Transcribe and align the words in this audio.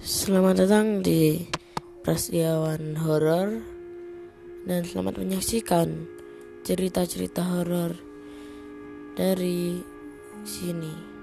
Selamat 0.00 0.64
datang 0.64 1.04
di 1.04 1.44
Prasetyawan 2.00 3.04
Horor 3.04 3.60
dan 4.64 4.80
selamat 4.80 5.20
menyaksikan 5.20 6.08
cerita-cerita 6.64 7.44
horor 7.44 7.92
dari 9.12 9.76
sini. 10.40 11.19